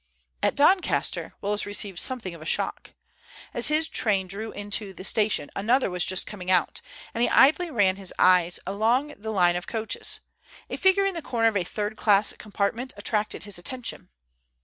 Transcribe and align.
At 0.41 0.55
Doncaster 0.55 1.35
Willis 1.41 1.67
received 1.67 1.99
something 1.99 2.33
of 2.33 2.41
a 2.41 2.43
shock. 2.45 2.93
As 3.53 3.67
his 3.67 3.87
train 3.87 4.25
drew 4.25 4.51
into 4.51 4.93
the 4.95 5.03
station 5.03 5.51
another 5.55 5.91
was 5.91 6.03
just 6.07 6.25
coming 6.25 6.49
out, 6.49 6.81
and 7.13 7.21
he 7.21 7.29
idly 7.29 7.69
ran 7.69 7.97
his 7.97 8.11
eye 8.17 8.49
along 8.65 9.13
the 9.15 9.29
line 9.29 9.55
of 9.55 9.67
coaches. 9.67 10.21
A 10.71 10.77
figure 10.77 11.05
in 11.05 11.13
the 11.13 11.21
corner 11.21 11.49
of 11.49 11.55
a 11.55 11.63
third 11.63 11.97
class 11.97 12.33
compartment 12.33 12.95
attracted 12.97 13.43
his 13.43 13.59
attention. 13.59 14.09